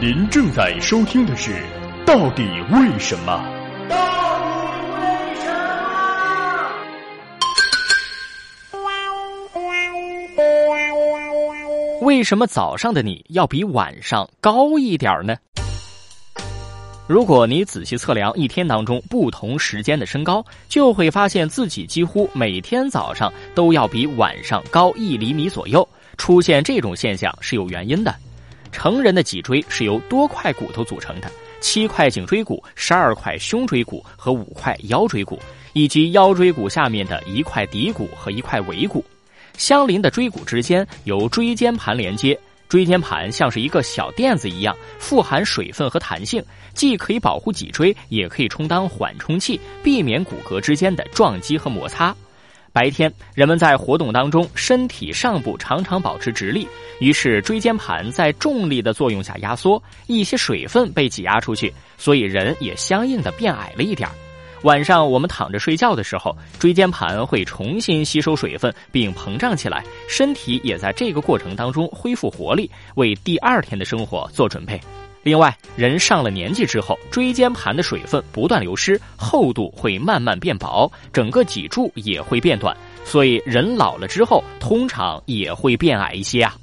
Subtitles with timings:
[0.00, 1.52] 您正在收听的是
[2.04, 3.32] 《到底为什么》。
[12.04, 15.36] 为什么早上的你要比晚上高一点呢？
[17.06, 25.88] 如果你仔细测量一天当中不同时间的身高，就会发现自己几乎每天早上都要比晚上高一厘米左右。
[26.18, 28.12] 出现这种现象是有原因的。
[28.74, 31.30] 成人的脊椎是由多块骨头组成的，
[31.60, 35.38] 七块颈椎骨、十二块胸椎骨和五块腰椎骨，
[35.74, 39.02] 以及腰椎骨下面的一块骶骨和一块尾骨。
[39.56, 42.36] 相邻的椎骨之间由椎间盘连接，
[42.68, 52.14] 椎间盘像是一个小垫子一样，富含水分和弹性，既可以保护脊椎，也可以充当缓冲器，避免骨骼之间的撞击和摩擦。
[52.74, 56.66] 白天，人们在活动当中，身体上部常常保持直立，
[56.98, 64.14] 于是椎间盘在重力的作用下压缩，一些水分被挤压出去，所以人也相应的变矮了一点儿。
[64.64, 74.80] 晚上我们躺着睡觉的时候，椎间盘会重新吸收水分并膨胀起来，身体也在这个过程当中恢复活力，为第二天的生活做准备。
[75.24, 86.54] 另外，人上了年纪之后，椎间盘的水分不断流失，厚度会慢慢变薄，整个脊柱也会变短，所以人老了之后，通常也会变矮一些啊。